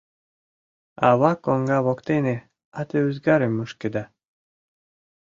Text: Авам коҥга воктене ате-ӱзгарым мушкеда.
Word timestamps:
Авам 1.09 1.37
коҥга 1.45 1.77
воктене 1.85 2.35
ате-ӱзгарым 2.79 3.53
мушкеда. 3.57 4.03